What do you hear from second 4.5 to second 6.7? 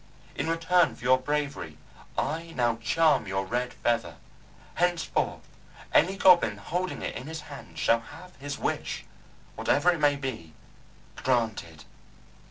Henceforth any goblin